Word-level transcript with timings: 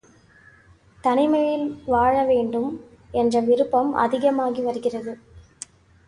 தனிமையில் 1.03 1.65
வாழ 1.85 2.23
வேண்டும் 2.23 2.69
என்ற 3.11 3.39
விருப்பம் 3.39 3.91
அதிகமாகி 3.95 4.61
வருகிறது. 4.61 5.13